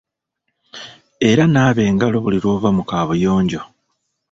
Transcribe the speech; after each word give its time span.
Era 1.31 1.43
naaba 1.47 1.81
engalo 1.89 2.17
buli 2.23 2.37
lw’ova 2.43 2.69
mu 2.77 2.83
kaabuyonjo. 2.89 3.61